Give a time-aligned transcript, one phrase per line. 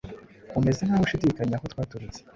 [0.59, 2.19] umeze nkaho ushidikanya aho twaturutse